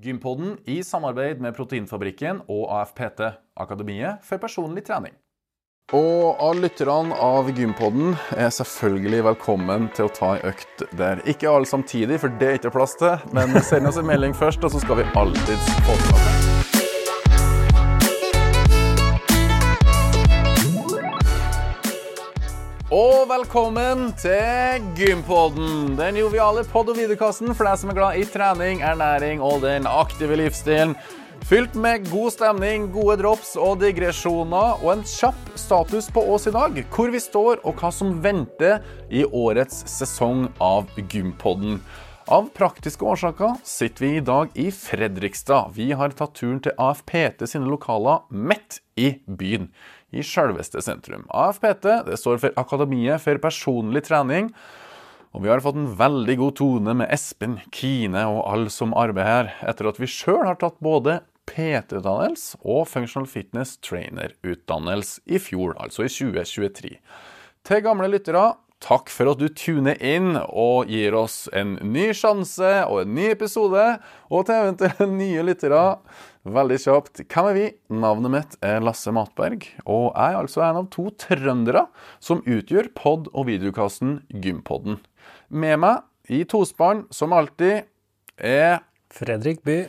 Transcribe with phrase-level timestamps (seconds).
[0.00, 3.20] Gympodden i samarbeid med Proteinfabrikken og AFPT,
[3.60, 5.12] Akademiet for personlig trening.
[5.92, 11.20] Og alle lytterne av Gympodden er selvfølgelig velkommen til å ta ei økt der.
[11.28, 14.64] Ikke alle samtidig, for det er ikke plass til, men send oss en melding først,
[14.64, 16.29] og så skal vi alltids få til
[22.90, 28.24] Og velkommen til Gympodden, den joviale pod- og videokassen for deg som er glad i
[28.26, 30.96] trening, ernæring og den aktive livsstilen.
[31.46, 36.54] Fylt med god stemning, gode drops og digresjoner, og en kjapp status på oss i
[36.56, 36.82] dag.
[36.90, 41.78] Hvor vi står og hva som venter i årets sesong av Gympodden.
[42.30, 45.70] Av praktiske årsaker sitter vi i dag i Fredrikstad.
[45.78, 49.70] Vi har tatt turen til AFPT sine lokaler midt i byen
[50.10, 51.26] i selveste sentrum.
[51.30, 54.50] AFPT det står for Akademiet for personlig trening.
[55.30, 59.30] Og vi har fått en veldig god tone med Espen, Kine og alle som arbeider
[59.30, 65.76] her, etter at vi sjøl har tatt både PT-utdannelse og Functional Fitness Trainer-utdannelse i fjor,
[65.78, 66.96] altså i 2023.
[67.66, 68.42] Til gamle lyttere,
[68.80, 73.30] takk for at du tuner inn og gir oss en ny sjanse og en ny
[73.34, 73.84] episode.
[74.32, 75.82] Og til eventuelle nye lyttere,
[76.48, 77.66] veldig kjapt, hvem er vi?
[77.92, 81.86] Navnet mitt er Lasse Matberg, og jeg er altså en av to trøndere
[82.22, 85.00] som utgjør pod- og videokassen Gympodden.
[85.50, 87.84] Med meg i tospann, som alltid,
[88.40, 88.80] er
[89.12, 89.82] Fredrik By.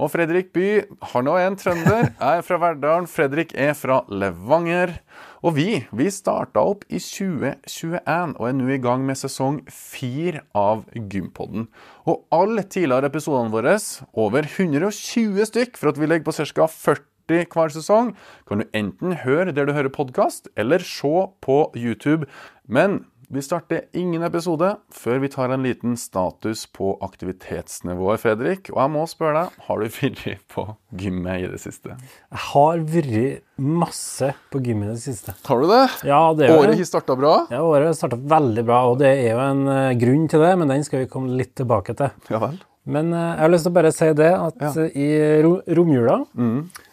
[0.00, 2.08] og Fredrik By, han òg er en trønder.
[2.18, 4.96] Jeg er fra Verdalen, Fredrik er fra Levanger.
[5.42, 10.44] Og vi vi starta opp i 2021 og er nå i gang med sesong fire
[10.54, 11.66] av Gympodden.
[12.06, 13.74] Og alle tidligere episodene våre,
[14.14, 16.68] over 120 stykk, for at vi ligger på ca.
[16.70, 18.12] 40 hver sesong,
[18.46, 22.28] kan du enten høre der du hører podkast, eller se på YouTube.
[22.66, 23.02] Men
[23.32, 28.68] vi starter ingen episode før vi tar en liten status på aktivitetsnivået, Fredrik.
[28.74, 30.64] Og jeg må spørre deg, har du vært på
[31.00, 31.96] gymmet i det siste?
[31.96, 35.34] Jeg har vært masse på gymmet i det siste.
[35.48, 35.80] Har du det?
[36.08, 37.32] Ja, det er Året har starta bra?
[37.52, 40.68] ja, året starta veldig bra, og det er jo en eh, grunn til det, men
[40.76, 42.12] den skal vi komme litt tilbake til.
[42.32, 42.60] Ja vel.
[42.84, 44.72] Men eh, jeg har lyst til å bare si det at Ja.
[44.84, 45.10] eh, i
[45.44, 46.20] ro romjula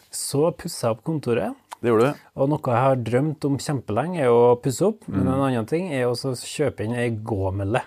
[0.10, 1.54] så pussa jeg opp kontoret.
[1.80, 2.24] Det gjorde du.
[2.40, 5.06] Og noe jeg har drømt om kjempelenge, er å pusse opp.
[5.08, 7.82] Men en annen ting er å kjøpe inn ei gåmølle.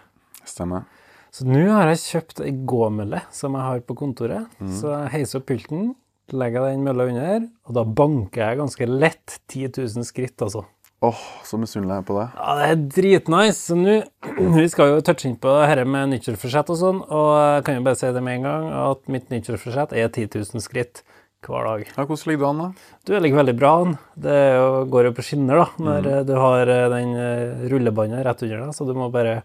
[0.48, 0.86] Stemmer.
[1.32, 4.48] Så nå har jeg kjøpt ei gåmølle som jeg har på kontoret.
[4.80, 5.92] Så jeg heiser opp pulten,
[6.32, 10.64] legger den mølla under, og da banker jeg ganske lett 10 000 skritt, altså.
[11.02, 12.26] Åh, så misunnelig jeg er på det.
[12.38, 13.58] Ja, det er dritnice.
[13.58, 13.96] Så nå
[14.58, 17.86] Vi skal jo touche inn på dette med nyttårsforsett og sånn, og jeg kan jo
[17.88, 21.02] bare si det med en gang at mitt nyttårsforsett er 10 000 skritt
[21.50, 21.84] hver dag.
[21.88, 22.94] Ja, Hvordan ligger du an, da?
[23.02, 23.96] Du, det ligger veldig bra an.
[24.26, 26.22] Det jo, går jo på skinner, da, når mm.
[26.28, 29.40] du har eh, den eh, rullebåndet rett under deg, så du må bare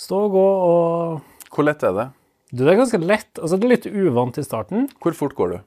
[0.00, 2.08] stå og gå og Hvor lett er det?
[2.50, 3.30] Du, det er ganske lett.
[3.38, 4.88] Altså, det er litt uvant i starten.
[5.02, 5.60] Hvor fort går du?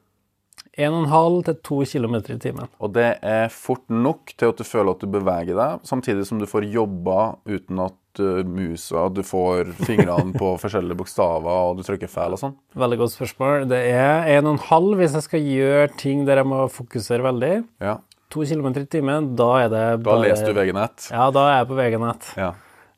[0.78, 2.69] 1,5 til 2 km i timen.
[2.78, 6.42] Og det er fort nok til at du føler at du beveger deg, samtidig som
[6.42, 7.98] du får jobba uten at
[8.47, 12.55] musa Du får fingrene på forskjellige bokstaver, og du trykker feil og sånn.
[12.78, 13.66] Veldig godt spørsmål.
[13.72, 17.53] Det er 1,5 hvis jeg skal gjøre ting der jeg må fokusere veldig.
[17.83, 17.97] Ja.
[18.33, 21.06] 2 km i timen, da er det bare Da leser du VG-nett.
[21.13, 22.25] Ja, da er jeg på VG-nett.
[22.35, 22.50] Ja.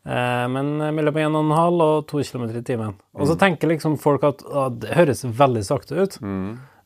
[0.10, 2.96] Eh, men mellom 1,5 og 2 km i timen.
[3.14, 6.18] Og så tenker liksom folk at å, det høres veldig sakte ut.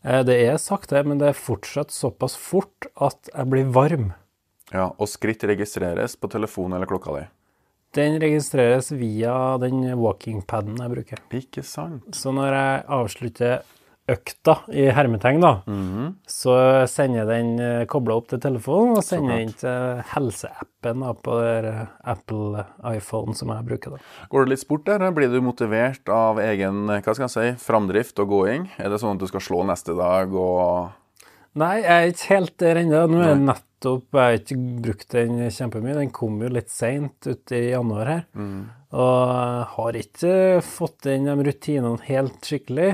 [0.03, 4.11] Eh, det er sakte, men det er fortsatt såpass fort at jeg blir varm.
[4.73, 4.89] ja.
[4.97, 7.23] Og skritt registreres på telefonen eller klokka di.
[7.93, 11.23] Den registreres via den walking-paden jeg bruker.
[11.37, 12.09] Ikke sant?
[12.17, 13.61] Så når jeg avslutter
[14.09, 15.51] økta i hermetegn, da,
[16.27, 16.55] så
[16.91, 22.65] sender den uh, kobla opp til telefonen og sender den til helseappen på eh, Apple
[22.89, 23.95] iPhone som jeg bruker.
[23.95, 24.27] da.
[24.33, 25.05] Går det litt sport der?
[25.15, 28.67] Blir du motivert av egen hva skal jeg si, framdrift og gåing?
[28.75, 30.91] Er det sånn at du skal slå neste dag og
[31.59, 33.03] Nei, jeg er ikke helt der ennå.
[33.11, 35.95] Nå er nettopp Jeg har ikke brukt den kjempemye.
[35.99, 38.23] Den kom jo litt seint ut i januar her.
[38.93, 42.93] Og har ikke fått inn de rutinene helt skikkelig.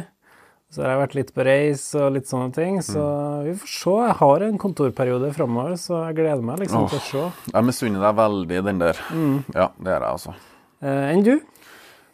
[0.69, 2.75] Så har jeg vært litt på reis og litt sånne ting.
[2.85, 3.01] Så
[3.47, 3.93] vi får se.
[4.05, 7.23] Jeg har en kontorperiode framover, så jeg gleder meg liksom til å se.
[7.55, 9.01] Jeg misunner deg veldig den der.
[9.55, 10.35] Ja, det er jeg altså.
[10.83, 11.33] Eh, enn du?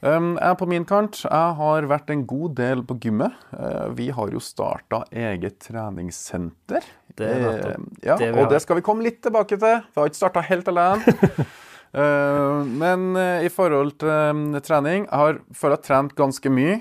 [0.04, 3.36] Jeg på min kant, jeg har vært en god del på gymmet.
[3.56, 6.86] Eh, vi har jo starta eget treningssenter.
[7.16, 9.80] Det er nettopp Eh, ja, det og det skal vi komme litt tilbake til.
[9.88, 11.16] Vi har ikke starta helt alene.
[11.96, 16.74] Eh, men i forhold til trening Jeg har føler jeg har trent ganske mye.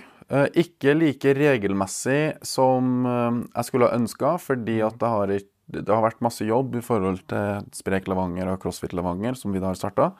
[0.59, 6.03] Ikke like regelmessig som jeg skulle ha ønska, fordi at jeg har, ikke, det har
[6.05, 9.79] vært masse jobb i forhold til Sprek Levanger og CrossFit Levanger, som vi da har
[9.79, 10.11] starta.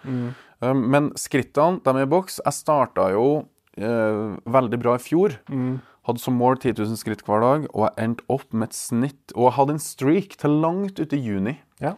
[0.61, 2.41] men skrittene, de er i boks.
[2.45, 3.27] Jeg starta jo
[3.77, 5.37] eh, veldig bra i fjor.
[6.05, 9.33] Hadde som mål 10 000 skritt hver dag, og jeg endte opp med et snitt
[9.33, 11.55] Og jeg hadde en streak til langt uti i juni.
[11.81, 11.95] Ja.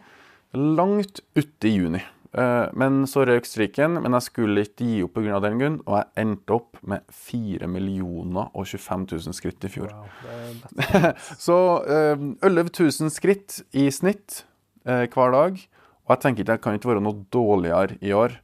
[0.55, 2.03] Langt uti i juni.
[2.33, 5.39] Eh, Men så røk streaken, men jeg skulle ikke gi opp pga.
[5.43, 9.93] den grunn, og jeg endte opp med 4 millioner og 25 000 skritt i fjor.
[9.93, 11.13] Wow.
[11.47, 11.57] Så
[11.87, 14.43] eh, 11 000 skritt i snitt
[14.85, 15.63] eh, hver dag.
[16.07, 18.37] Og jeg tenker ikke jeg kan ikke være noe dårligere i år.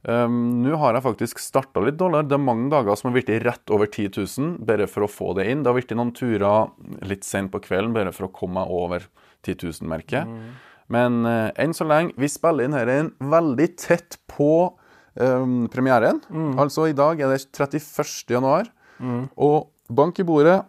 [0.00, 2.30] Um, Nå har jeg faktisk starta litt dårligere.
[2.30, 5.34] Det er mange dager som har blitt rett over 10 000, bare for å få
[5.36, 5.60] det inn.
[5.60, 6.70] Det har blitt noen turer
[7.04, 9.04] litt sent på kvelden, bare for å komme meg over
[9.44, 10.24] 10 000-merket.
[10.90, 14.50] Men eh, enn så lenge Vi spiller inn dette inn veldig tett på
[15.20, 16.20] um, premieren.
[16.58, 18.26] Altså i dag er det 31.
[18.34, 18.70] januar.
[19.38, 20.60] Og bank i bordet.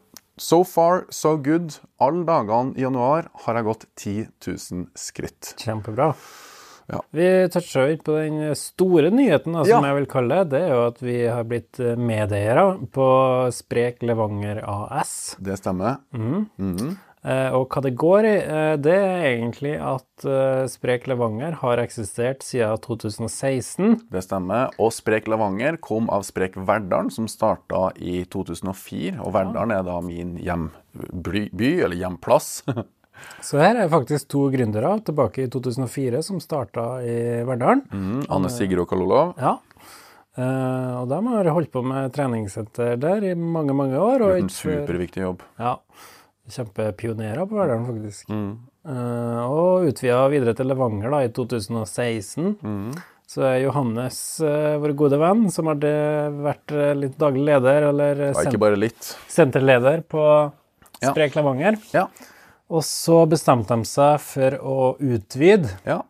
[0.42, 1.76] So far, so good.
[2.02, 4.14] Alle dagene i januar har jeg gått 10
[4.48, 5.52] 000 skritt.
[5.62, 6.14] Kjempebra.
[6.92, 6.98] Ja.
[7.16, 9.92] Vi toucha ikke på den store nyheten, da, som Ja.
[9.92, 10.50] jeg vil kalle det.
[10.56, 13.06] Det er jo at vi har blitt eh, medeiere på
[13.54, 15.36] Sprek Levanger AS.
[15.40, 16.00] Det stemmer.
[16.12, 16.50] Mhm.
[16.60, 16.98] Eh,
[17.54, 22.42] og hva det går i, eh, det er egentlig at eh, Sprek Levanger har eksistert
[22.42, 24.00] siden 2016.
[24.10, 24.74] Det stemmer.
[24.82, 29.20] Og Sprek Levanger kom av Sprek Verdalen, som starta i 2004.
[29.22, 31.46] Og Verdalen er da min hjemby,
[31.86, 32.64] eller hjemplass.
[33.46, 37.84] Så her er faktisk to gründere tilbake i 2004 som starta i Verdalen.
[37.94, 39.36] Mm, Anne Sigrid og Karl Olav.
[39.38, 39.60] Ja.
[40.40, 44.26] Eh, og de har holdt på med treningssenter der i mange, mange år.
[44.26, 45.46] Og en superviktig jobb.
[45.62, 45.76] Ja.
[46.52, 48.30] Kjempepionerer på Verdalen, faktisk.
[48.30, 48.52] Mm.
[48.82, 52.56] Uh, og utvida videre til Levanger da, i 2016.
[52.62, 52.92] Mm.
[53.32, 58.26] Så er Johannes, uh, vår gode venn, som har vært eh, litt daglig leder, eller
[58.26, 59.14] Det ikke bare litt.
[59.32, 60.26] senterleder på
[61.02, 61.10] Ja.
[61.14, 61.80] Sprek Levanger.
[61.96, 62.08] Ja.
[62.72, 66.02] Og så bestemte de seg for å utvide Ja.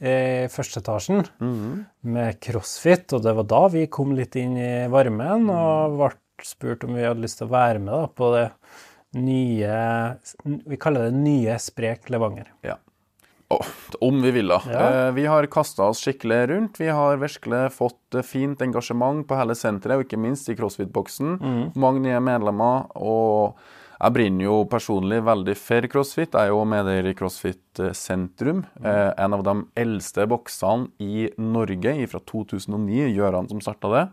[0.00, 1.84] i første etasjen mm.
[2.14, 6.12] med crossfit, og det var da vi kom litt inn i varmen og ble
[6.46, 8.46] spurt om vi hadde lyst til å være med da, på det
[9.16, 9.78] nye
[10.44, 12.52] Vi kaller det nye Sprek Levanger.
[12.62, 12.76] ja.
[13.50, 13.64] Oh,
[14.04, 14.58] om vi ville.
[14.68, 15.06] Ja.
[15.06, 16.80] Eh, vi har kasta oss skikkelig rundt.
[16.80, 21.38] Vi har virkelig fått eh, fint engasjement på hele senteret, og ikke minst i CrossFit-boksen.
[21.80, 22.90] Mange nye medlemmer.
[23.00, 23.56] og
[23.98, 26.30] jeg brenner jo personlig veldig for CrossFit.
[26.30, 28.60] Jeg er jo medeier i CrossFit eh, Sentrum.
[28.78, 33.08] Eh, en av de eldste boksene i Norge fra 2009.
[33.16, 34.04] Gjøran som starta det.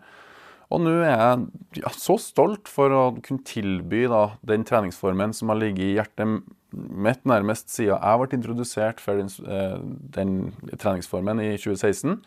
[0.74, 5.52] Og nå er jeg ja, så stolt for å kunne tilby da, den treningsformen som
[5.54, 9.78] har ligget i hjertet mitt nærmest siden jeg ble introdusert for den, eh,
[10.18, 10.34] den
[10.82, 12.18] treningsformen i 2016.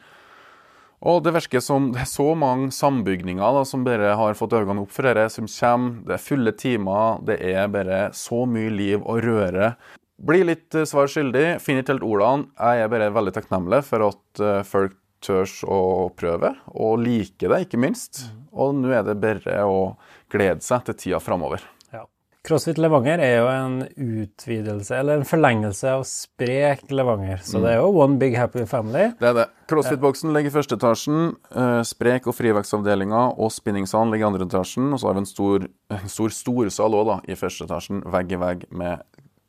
[0.98, 4.82] Og det virker som det er så mange sambygninger da, som bare har fått øynene
[4.82, 6.00] opp for dette, som kommer.
[6.06, 9.74] Det er fulle timer, det er bare så mye liv og røre.
[10.18, 12.48] Blir litt eh, svar skyldig, finner ikke helt ordene.
[12.58, 15.80] Jeg er bare veldig takknemlig for at eh, folk tør å
[16.16, 18.26] prøve, og like det, ikke minst.
[18.52, 19.96] Og nå er det bare å
[20.30, 21.62] glede seg til tida framover.
[21.92, 22.04] Ja.
[22.46, 27.42] CrossFit Levanger er jo en utvidelse, eller en forlengelse av Sprek Levanger.
[27.44, 29.10] Så det er jo one big happy family.
[29.20, 29.46] Det er det.
[29.68, 31.36] Crossfit-boksen ligger i første etasjen.
[31.52, 34.92] eh, Sprek- og frivekstavdelinga og spinningsalen ligger i andre etasjen.
[34.94, 38.32] Og så har vi en stor, en stor storsal òg, da, i første etasjen, vegg
[38.32, 39.02] i vegg med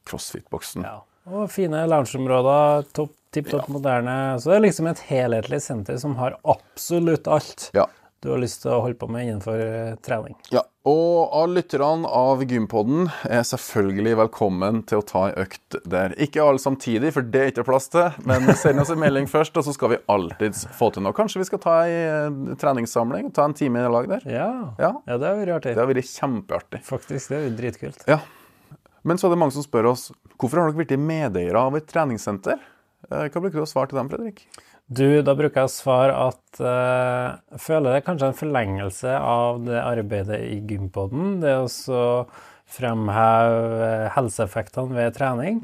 [0.09, 0.83] Crossfit-boksen.
[0.83, 0.99] Ja.
[1.29, 4.17] Og fine loungeområder, topp, tipp topp moderne.
[4.41, 7.85] Så det er liksom et helhetlig senter som har absolutt alt Ja.
[8.21, 10.35] du har lyst til å holde på med innenfor eh, trening.
[10.51, 10.63] ja.
[10.89, 16.15] Og alle lytterne av Gympodden er selvfølgelig velkommen til å ta ei økt der.
[16.17, 19.59] Ikke alle samtidig, for det er ikke plass til, men send oss en melding først,
[19.59, 21.13] og så skal vi alltids få til noe.
[21.13, 24.25] Kanskje vi skal ta ei eh, treningssamling ta en time i lag der?
[24.25, 24.93] Ja, Ja.
[25.05, 25.75] ja det har vært artig.
[25.77, 26.81] Det har vært kjempeartig.
[26.89, 28.07] Faktisk, det er jo dritkult.
[28.09, 28.17] Ja.
[29.03, 31.87] Men så er det mange som spør oss hvorfor har dere blitt medeiere av et
[31.89, 32.59] treningssenter.
[33.11, 34.43] Eh, Hva bruker du å svare til dem, Fredrik?
[34.89, 39.17] Du, da bruker jeg å svare at eh, jeg føler det er kanskje en forlengelse
[39.21, 41.35] av det arbeidet i Gympodden.
[41.43, 41.99] Det å også
[42.69, 45.61] fremheve helseeffektene ved trening.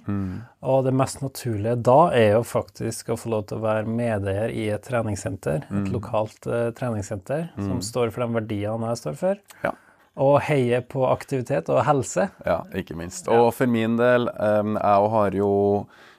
[0.66, 4.54] Og det mest naturlige da er jo faktisk å få lov til å være medeier
[4.54, 5.68] i et treningssenter.
[5.70, 9.42] Et lokalt eh, treningssenter som står for de verdiene jeg står for.
[9.66, 9.74] Ja.
[10.16, 12.30] Og heier på aktivitet og helse.
[12.48, 13.28] Ja, ikke minst.
[13.28, 15.50] Og for min del, jeg har jo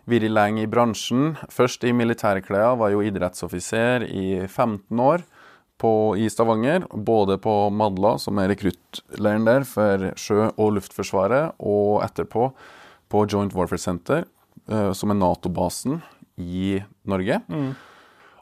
[0.07, 1.35] vært lenge i bransjen.
[1.53, 5.25] Først i militærklær, var jo idrettsoffiser i 15 år
[5.81, 6.87] på, i Stavanger.
[6.93, 12.51] Både på Madla, som er rekruttleiren der for sjø- og luftforsvaret, og etterpå
[13.13, 14.25] på Joint Warfare Center,
[14.69, 16.01] eh, som er Nato-basen
[16.37, 17.41] i Norge.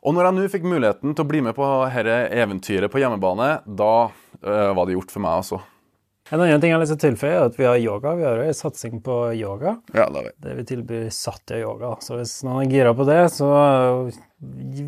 [0.05, 3.63] Og når jeg nå fikk muligheten til å bli med på dette eventyret på hjemmebane,
[3.65, 4.11] da
[4.45, 5.61] eh, det har gjort for meg, også.
[6.33, 8.15] En annen ting jeg har lyst til å tilføye, er at vi har yoga.
[8.17, 9.75] Vi har en satsing på yoga.
[9.93, 10.31] Ja, det vi.
[10.47, 11.91] Det vi tilbyr Satya yoga.
[12.01, 13.51] Så hvis noen er gira på det, så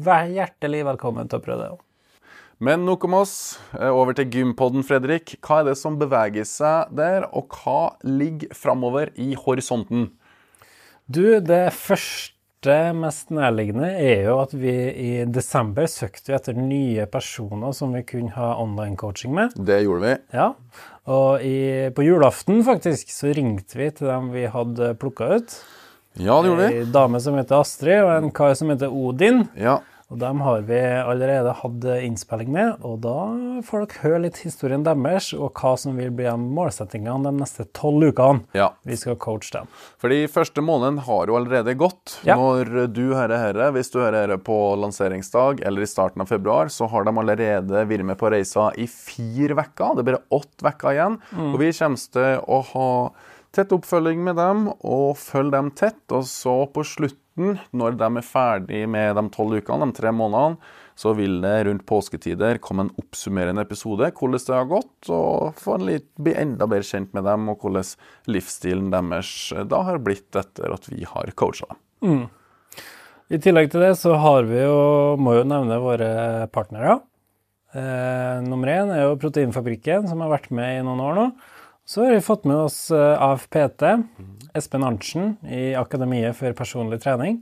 [0.07, 1.83] vær hjertelig velkommen til å prøve det òg.
[2.65, 3.35] Men nok om oss.
[3.77, 5.35] Eh, Over til gympodden, Fredrik.
[5.45, 10.09] Hva er det som beveger seg der, og hva ligger framover i horisonten?
[11.07, 12.36] Du, det første
[12.97, 18.35] mest nærliggende er jo at vi i desember søkte etter nye personer som vi kunne
[18.35, 19.55] ha online-coaching med.
[19.57, 20.15] Det gjorde vi.
[20.37, 20.51] Ja,
[21.07, 21.57] og i,
[21.95, 25.59] på julaften faktisk så ringte vi til dem vi hadde plukka ut.
[26.17, 26.81] Ja, det gjorde vi.
[26.81, 29.45] Ei dame som heter Astrid, og en kar som heter Odin.
[29.61, 33.15] Ja, Og dem har vi allerede hatt innspilling med, og da
[33.67, 38.13] får dere høre litt historien deres, og hva som vil bli målsettingene de neste tolv
[38.13, 38.45] ukene.
[38.55, 38.69] ja.
[38.87, 39.67] Vi skal coache dem.
[39.99, 42.21] Fordi første måneden har jo allerede gått.
[42.23, 42.37] Ja.
[42.39, 46.71] Når du hører herre, hvis du hører herre på lanseringsdag eller i starten av februar,
[46.71, 49.97] så har de allerede vært med på reisa i fire uker.
[49.99, 51.19] Det er bare åtte uker igjen.
[51.51, 52.89] Og vi kommer til å ha
[53.57, 56.03] tett oppfølging med dem og følge dem tett.
[56.15, 56.87] Og så på
[57.37, 60.57] slutten, når de er ferdig med de tolv ukene, de tre månedene,
[60.97, 65.77] så vil det rundt påsketider komme en oppsummerende episode, hvordan det har gått, og få
[65.79, 67.85] litt, bli enda bedre kjent med dem, og hvordan
[68.27, 72.29] livsstilen deres da har blitt etter at vi har coacha dem.
[73.29, 77.01] I tillegg til det så har vi jo, må jo nevne våre partnere.
[77.77, 81.25] Eh, nummer én er jo Proteinfabrikken, som har vært med i noen år nå.
[81.87, 83.83] Så har vi fått med oss eh, AFPT,
[84.59, 87.37] Espen Arntzen i Akademiet for personlig trening.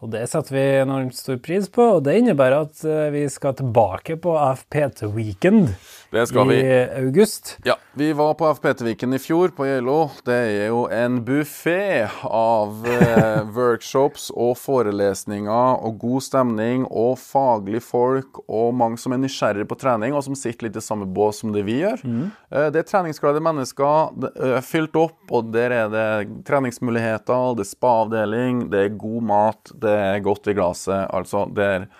[0.00, 3.52] Og det setter vi enormt stor pris på, og det innebærer at eh, vi skal
[3.58, 5.74] tilbake på AFPT Weekend
[6.16, 6.84] Det skal i vi.
[7.04, 7.58] august.
[7.64, 9.98] Ja, vi var på FPT-viken i fjor på Geilo.
[10.24, 17.84] Det er jo en buffé av eh, workshops og forelesninger og god stemning og faglige
[17.84, 21.42] folk og mange som er nysgjerrige på trening og som sitter litt i samme bås
[21.42, 22.00] som det vi gjør.
[22.06, 26.06] Eh, det er treningsglade mennesker, det er fylt opp, og der er det
[26.48, 31.10] treningsmuligheter, det er spa-avdeling, det er god mat, det er godt i glasset.
[31.12, 31.90] Altså, der,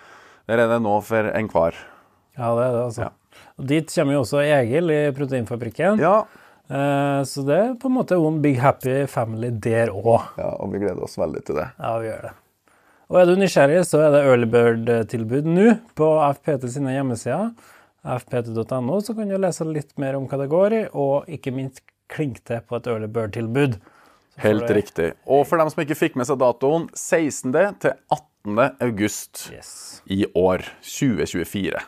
[0.49, 1.77] der er det nå for enhver.
[2.37, 3.07] Ja, det er det, altså.
[3.07, 3.13] Ja.
[3.57, 5.99] Og dit kommer jo også Egil i Proteinfabrikken.
[6.03, 6.19] Ja,
[6.67, 10.25] Eh, så det er på en måte one big happy family der òg.
[10.35, 11.69] ja, og vi gleder oss veldig til det.
[11.79, 12.31] Ja, vi gjør det.
[13.07, 17.53] Og er du nysgjerrig, så er det early bird-tilbud nå på FPT sine hjemmesider.
[18.03, 21.79] fpt.no, så kan du lese litt mer om hva det går i, og ikke minst
[22.11, 23.79] klinke til på et early bird-tilbud.
[24.43, 25.13] Helt riktig.
[25.25, 27.55] Og for dem som ikke fikk med seg datoen, 16.
[27.79, 28.75] til 18.
[28.83, 30.01] august Yes.
[30.11, 31.79] i år, 2024.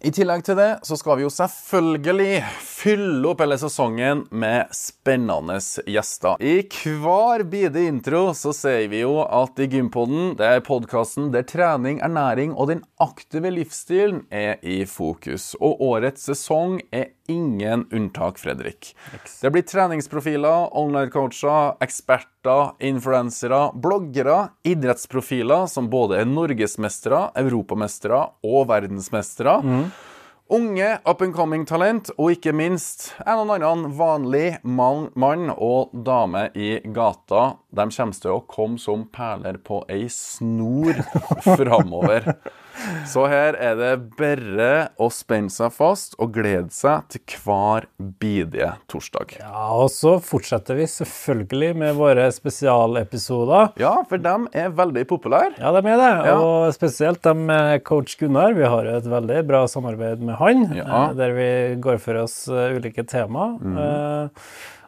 [0.00, 5.58] I tillegg til det så skal vi jo selvfølgelig fylle opp hele sesongen med spennende
[5.84, 6.40] gjester.
[6.40, 11.44] I hver bide intro så sier vi jo at i Gympodden, det er podkasten der
[11.44, 15.52] trening, ernæring og den aktive livsstilen er i fokus.
[15.60, 18.94] Og årets sesong er ingen unntak, Fredrik.
[19.12, 29.60] Det blir treningsprofiler, online-coacher, eksperter, influensere, bloggere, idrettsprofiler som både er norgesmestere, europamestere og verdensmestere.
[30.50, 36.48] Unge up and coming-talent, og ikke minst en og annen vanlig mann, mann og dame
[36.58, 37.52] i gata.
[37.70, 40.98] De kommer til å komme som perler på ei snor
[41.44, 42.32] framover.
[43.08, 44.68] Så her er det bare
[45.00, 47.86] å spenne seg fast og glede seg til hver
[48.20, 49.36] bidige torsdag.
[49.40, 53.74] Ja, og så fortsetter vi selvfølgelig med våre spesialepisoder.
[53.80, 55.58] Ja, for de er veldig populære.
[55.60, 56.10] Ja, de er det.
[56.30, 56.38] Ja.
[56.38, 58.56] Og spesielt de med coach Gunnar.
[58.56, 60.86] Vi har jo et veldig bra samarbeid med han, Ja.
[61.10, 61.48] Eh, der vi
[61.84, 63.52] går for oss eh, ulike tema.
[63.60, 63.78] Mm.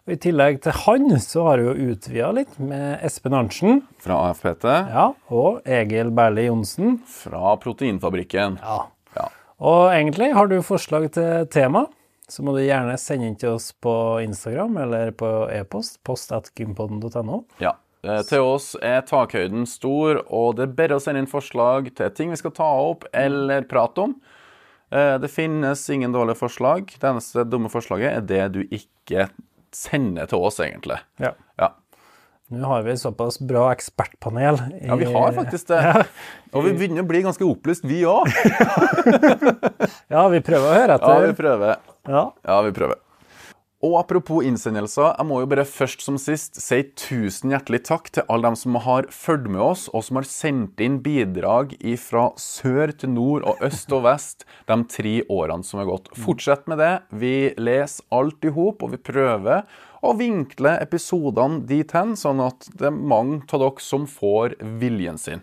[0.03, 4.17] Og I tillegg til han så har vi jo utvida litt med Espen Arntzen Fra
[4.33, 6.97] AFPT, ja, og Egil Berli Johnsen.
[7.07, 8.59] fra Proteinfabrikken.
[8.59, 8.81] Ja.
[9.15, 9.29] Ja.
[9.63, 11.85] Og egentlig, har du forslag til tema,
[12.29, 13.95] så må du gjerne sende inn til oss på
[14.25, 17.45] Instagram eller på e-post, post at gympodden.no.
[17.63, 17.77] Ja.
[18.03, 22.11] Eh, Til oss er takhøyden stor, og det er bare å sende inn forslag til
[22.11, 24.17] ting vi skal ta opp eller prate om.
[24.93, 26.91] Eh, Det finnes ingen dårlige forslag.
[27.01, 29.29] Det eneste dumme forslaget er det du ikke
[29.73, 30.99] sender til oss, egentlig.
[31.19, 31.33] Ja.
[31.59, 31.71] Ja,
[32.53, 34.59] Nå har vi såpass bra ekspertpanel.
[34.83, 36.07] i- ja vi har faktisk det.
[36.53, 38.29] Og vi begynner å bli ganske opplyst, vi òg.
[40.13, 41.15] Ja, vi prøver å høre etter.
[41.15, 41.77] Ja, vi prøver.
[42.09, 42.99] Ja, Ja, vi prøver.
[43.83, 48.23] Og apropos innsendelser, jeg må jo bare først som sist si tusen hjertelig takk til
[48.31, 52.93] alle dem som har fulgt med oss, og som har sendt inn bidrag fra sør
[52.95, 56.13] til nord og øst og vest de tre årene som er gått.
[56.15, 56.93] Fortsett med det.
[57.11, 59.67] Vi leser alt i hop, og vi prøver
[59.99, 65.19] å vinkle episodene dit hen, sånn at det er mange av dere som får viljen
[65.19, 65.43] sin.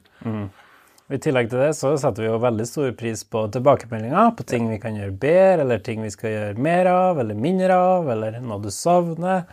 [1.10, 4.68] I tillegg til det så setter vi jo veldig stor pris på tilbakemeldinger på ting
[4.70, 8.38] vi kan gjøre bedre, eller ting vi skal gjøre mer av, eller mindre av, eller
[8.44, 9.48] noe du savner,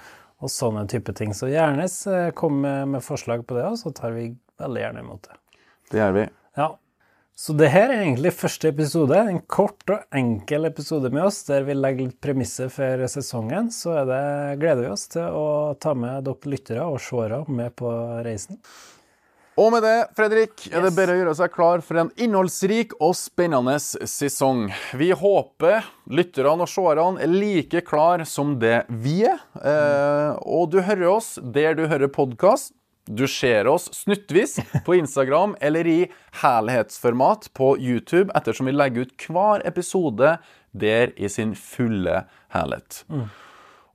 [0.44, 1.32] og sånne type ting.
[1.32, 5.04] Så gjerne eh, kom med, med forslag på det, og så tar vi veldig gjerne
[5.06, 5.38] imot det.
[5.92, 6.26] Det gjør vi.
[6.60, 6.74] Ja.
[7.36, 9.16] Så det her er egentlig første episode.
[9.16, 13.68] En kort og enkel episode med oss, der vi legger litt premisser for sesongen.
[13.72, 14.20] Så det,
[14.60, 15.48] gleder vi oss til å
[15.80, 17.92] ta med dere lyttere og seere med på
[18.24, 18.60] reisen.
[19.56, 23.14] Og med det, Fredrik, er det bare å gjøre seg klar for en innholdsrik og
[23.16, 24.66] spennende sesong.
[25.00, 29.40] Vi håper lytterne og seerne er like klar som det vi er.
[29.56, 32.74] Eh, og du hører oss der du hører podkast.
[33.08, 35.98] Du ser oss snuttvis på Instagram eller i
[36.42, 40.34] helhetsformat på YouTube ettersom vi legger ut hver episode
[40.76, 43.06] der i sin fulle helhet.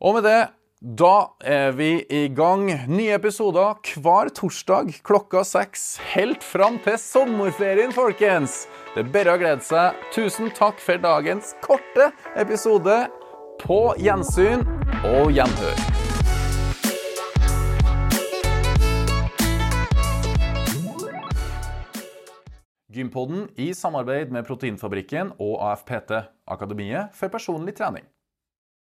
[0.01, 0.39] Og med det,
[0.81, 2.65] da er vi i gang.
[2.89, 5.99] Nye episoder hver torsdag klokka seks.
[6.15, 8.63] Helt fram til sommerferien, folkens!
[8.95, 9.99] Det er bare å glede seg.
[10.09, 12.95] Tusen takk for dagens korte episode.
[13.61, 14.65] På gjensyn
[15.05, 15.83] og gjenhør.
[22.91, 26.17] Gympodden i samarbeid med Proteinfabrikken og AFPT,
[26.49, 28.09] Akademiet for personlig trening.